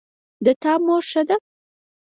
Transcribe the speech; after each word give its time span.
د 0.45 0.47
تا 0.61 0.73
مور 0.85 1.01
ښه 1.09 1.21
ده 1.27 1.37